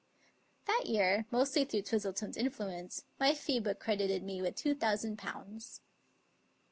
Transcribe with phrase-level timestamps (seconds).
[0.65, 5.81] That year, mostly through Twistleton's influence, my fee book credited me with two thousand pounds.